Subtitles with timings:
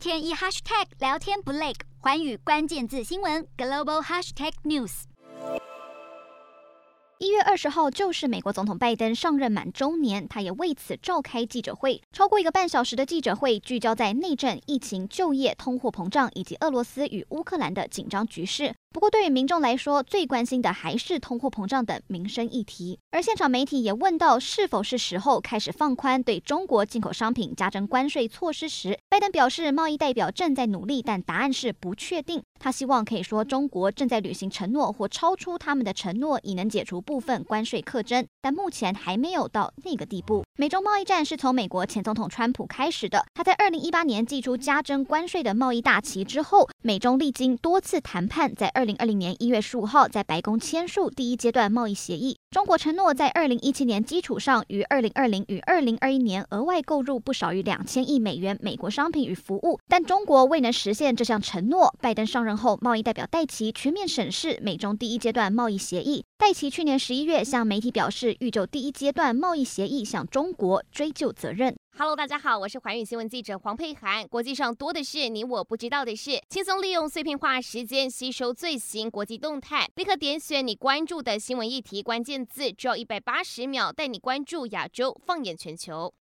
[0.00, 5.02] 天一 hashtag 聊天不累，环宇关键字新闻 global hashtag news。
[7.18, 18.74] 一月二十号就是美国总统拜登上任满周年，他也为此召开记者会，超过一个半小时的记者会聚焦在内政、疫情、就业、通货膨胀以及俄罗斯与乌克兰的紧张局势。
[18.92, 22.98] 不过，对于民众来说，最关心的还是通货膨胀等民生议题。
[23.12, 32.42] 而现场媒体也问到，是否是时候开始放宽对中国进口商品加征关税措施时，拜登表示，贸易代表正在努力，但答案是不确定。
[32.58, 40.42] 他希望可以说中国正在履行承诺或超出他们的承诺，以能解除部分关税课征，但目前还没有到那个地步。
[40.60, 52.39] 美中贸易战是从美国前总统川普开始的，他在二零一八年祭出加征关税的贸易大旗之后，美中历经多次谈判，在二零二零年一月十五号，在白宫签署第一阶段贸易协议。
[52.50, 61.94] 中国承诺在二零一七年基础上，于二零二零与二零二一年额外购入不少于两千亿美元美国商品与服务，但中国未能实现这项承诺。
[62.00, 66.24] 拜登上任后，贸易代表戴奇全面审视美中第一阶段贸易协议。
[66.36, 71.76] 戴奇去年十一月向媒体表示，欲就第一阶段贸易协议向中国追究责任。
[72.00, 74.26] Hello，大家好，我是环宇新闻记者黄佩涵。
[74.28, 86.14] 国际上多的是你我不知道的事，轻松利用碎片化时间吸收最新国际动态，立刻点选你关注的新闻议题关键字，只要一百八十秒带你关注亚洲，放眼全球。